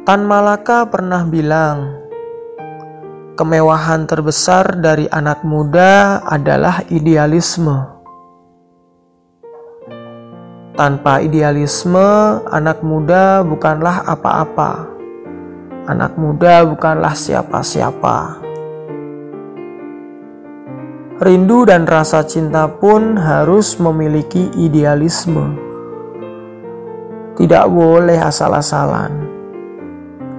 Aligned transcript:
Tan 0.00 0.24
Malaka 0.24 0.88
pernah 0.88 1.28
bilang, 1.28 1.92
kemewahan 3.36 4.08
terbesar 4.08 4.80
dari 4.80 5.04
anak 5.12 5.44
muda 5.44 6.24
adalah 6.24 6.80
idealisme. 6.88 7.84
Tanpa 10.72 11.20
idealisme, 11.20 12.40
anak 12.48 12.80
muda 12.80 13.44
bukanlah 13.44 14.08
apa-apa. 14.08 14.88
Anak 15.84 16.16
muda 16.16 16.64
bukanlah 16.64 17.12
siapa-siapa. 17.12 18.40
Rindu 21.20 21.68
dan 21.68 21.84
rasa 21.84 22.24
cinta 22.24 22.64
pun 22.72 23.20
harus 23.20 23.76
memiliki 23.76 24.48
idealisme. 24.56 25.60
Tidak 27.36 27.68
boleh 27.68 28.16
asal-asalan, 28.16 29.29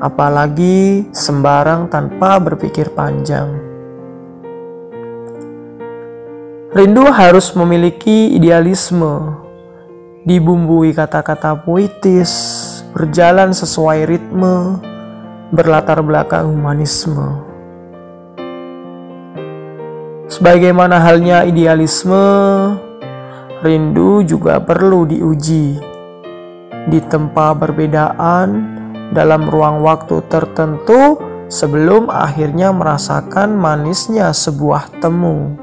apalagi 0.00 1.04
sembarang 1.12 1.92
tanpa 1.92 2.40
berpikir 2.40 2.88
panjang. 2.96 3.52
Rindu 6.72 7.04
harus 7.12 7.52
memiliki 7.52 8.32
idealisme, 8.32 9.36
dibumbui 10.24 10.96
kata-kata 10.96 11.60
puitis, 11.60 12.32
berjalan 12.96 13.52
sesuai 13.52 14.08
ritme, 14.08 14.80
berlatar 15.52 16.00
belakang 16.00 16.48
humanisme. 16.48 17.42
Sebagaimana 20.30 21.02
halnya 21.02 21.42
idealisme, 21.44 22.22
rindu 23.60 24.22
juga 24.24 24.62
perlu 24.62 25.04
diuji. 25.04 25.76
Ditempa 26.86 27.52
perbedaan 27.58 28.79
dalam 29.10 29.50
ruang 29.50 29.82
waktu 29.82 30.22
tertentu 30.30 31.18
sebelum 31.50 32.08
akhirnya 32.08 32.70
merasakan 32.70 33.58
manisnya 33.58 34.30
sebuah 34.30 35.02
temu. 35.02 35.58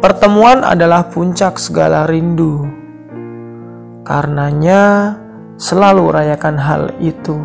Pertemuan 0.00 0.64
adalah 0.64 1.12
puncak 1.12 1.60
segala 1.60 2.08
rindu. 2.08 2.64
Karenanya, 4.00 5.12
selalu 5.60 6.08
rayakan 6.08 6.56
hal 6.56 6.82
itu. 7.04 7.36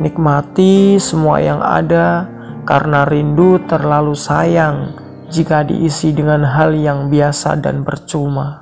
Nikmati 0.00 0.96
semua 0.96 1.36
yang 1.36 1.60
ada 1.60 2.26
karena 2.64 3.04
rindu 3.04 3.60
terlalu 3.68 4.16
sayang 4.16 4.96
jika 5.28 5.68
diisi 5.68 6.16
dengan 6.16 6.48
hal 6.48 6.72
yang 6.72 7.12
biasa 7.12 7.60
dan 7.60 7.84
percuma. 7.84 8.61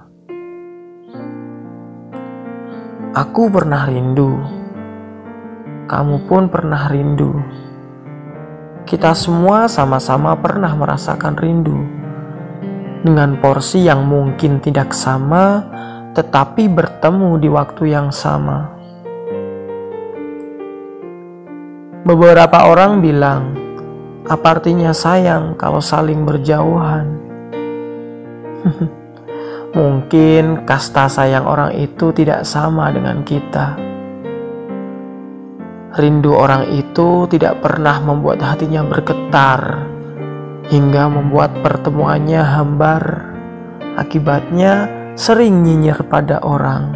Aku 3.10 3.50
pernah 3.50 3.90
rindu, 3.90 4.38
kamu 5.90 6.30
pun 6.30 6.46
pernah 6.46 6.86
rindu. 6.86 7.42
Kita 8.86 9.18
semua 9.18 9.66
sama-sama 9.66 10.38
pernah 10.38 10.70
merasakan 10.78 11.34
rindu 11.34 11.74
dengan 13.02 13.34
porsi 13.42 13.82
yang 13.82 14.06
mungkin 14.06 14.62
tidak 14.62 14.94
sama, 14.94 15.66
tetapi 16.14 16.70
bertemu 16.70 17.30
di 17.42 17.50
waktu 17.50 17.90
yang 17.90 18.14
sama. 18.14 18.78
Beberapa 22.06 22.70
orang 22.70 23.02
bilang, 23.02 23.58
apa 24.30 24.54
artinya 24.54 24.94
sayang 24.94 25.58
kalau 25.58 25.82
saling 25.82 26.22
berjauhan? 26.22 27.18
Mungkin 29.70 30.66
kasta 30.66 31.06
sayang 31.06 31.46
orang 31.46 31.70
itu 31.78 32.10
tidak 32.10 32.42
sama 32.42 32.90
dengan 32.90 33.22
kita. 33.22 33.78
Rindu 35.94 36.34
orang 36.34 36.66
itu 36.74 37.30
tidak 37.30 37.62
pernah 37.62 38.02
membuat 38.02 38.42
hatinya 38.42 38.82
bergetar 38.82 39.86
hingga 40.74 41.06
membuat 41.06 41.54
pertemuannya 41.62 42.42
hambar. 42.42 43.30
Akibatnya 43.94 44.90
sering 45.14 45.62
nyinyir 45.62 46.02
pada 46.10 46.42
orang. 46.42 46.90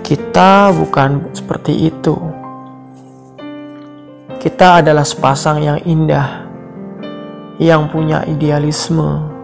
Kita 0.00 0.72
bukan 0.72 1.36
seperti 1.36 1.92
itu. 1.92 2.16
Kita 4.40 4.80
adalah 4.80 5.04
sepasang 5.04 5.60
yang 5.60 5.80
indah, 5.84 6.48
yang 7.60 7.92
punya 7.92 8.22
idealisme, 8.24 9.35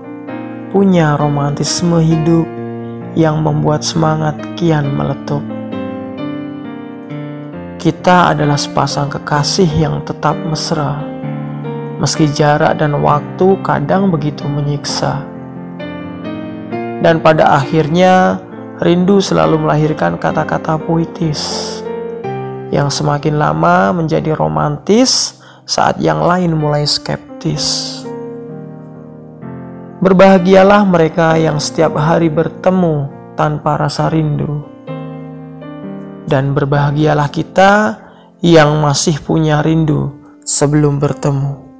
punya 0.73 1.21
romantisme 1.21 2.01
hidup 2.01 2.49
yang 3.13 3.45
membuat 3.45 3.85
semangat 3.85 4.41
kian 4.57 4.89
meletup. 4.89 5.45
Kita 7.77 8.33
adalah 8.33 8.57
sepasang 8.57 9.13
kekasih 9.13 9.69
yang 9.69 10.01
tetap 10.09 10.33
mesra, 10.49 10.97
meski 12.01 12.25
jarak 12.25 12.81
dan 12.81 12.97
waktu 13.05 13.61
kadang 13.61 14.09
begitu 14.09 14.49
menyiksa. 14.49 15.21
Dan 17.05 17.21
pada 17.21 17.61
akhirnya, 17.61 18.41
rindu 18.81 19.21
selalu 19.21 19.69
melahirkan 19.69 20.17
kata-kata 20.17 20.81
puitis 20.81 21.69
yang 22.73 22.89
semakin 22.89 23.37
lama 23.37 23.93
menjadi 23.93 24.33
romantis 24.33 25.37
saat 25.69 26.01
yang 26.01 26.25
lain 26.25 26.57
mulai 26.57 26.89
skeptis. 26.89 27.92
Berbahagialah 30.03 30.83
mereka 30.83 31.39
yang 31.39 31.63
setiap 31.63 31.95
hari 31.95 32.27
bertemu 32.27 33.07
tanpa 33.39 33.79
rasa 33.79 34.11
rindu, 34.11 34.67
dan 36.27 36.51
berbahagialah 36.59 37.31
kita 37.31 38.03
yang 38.43 38.83
masih 38.83 39.23
punya 39.23 39.63
rindu 39.63 40.11
sebelum 40.43 40.99
bertemu. 40.99 41.72